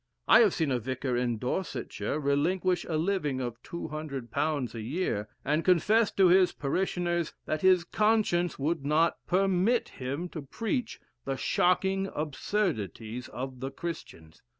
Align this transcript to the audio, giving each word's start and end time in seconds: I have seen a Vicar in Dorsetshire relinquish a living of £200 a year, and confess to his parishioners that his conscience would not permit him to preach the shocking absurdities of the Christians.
I 0.27 0.39
have 0.39 0.55
seen 0.55 0.71
a 0.71 0.79
Vicar 0.79 1.15
in 1.15 1.37
Dorsetshire 1.37 2.19
relinquish 2.19 2.85
a 2.85 2.97
living 2.97 3.39
of 3.39 3.61
£200 3.61 4.73
a 4.73 4.81
year, 4.81 5.29
and 5.45 5.63
confess 5.63 6.09
to 6.13 6.25
his 6.27 6.53
parishioners 6.53 7.35
that 7.45 7.61
his 7.61 7.83
conscience 7.83 8.57
would 8.57 8.83
not 8.83 9.17
permit 9.27 9.89
him 9.89 10.27
to 10.29 10.41
preach 10.41 10.99
the 11.25 11.37
shocking 11.37 12.09
absurdities 12.15 13.27
of 13.27 13.59
the 13.59 13.69
Christians. 13.69 14.41